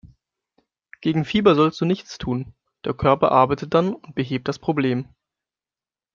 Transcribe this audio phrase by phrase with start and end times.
[1.01, 2.55] Gegen Fieber sollst du nichts tun,
[2.85, 5.07] der Körper arbeitet dann und behebt das Problem.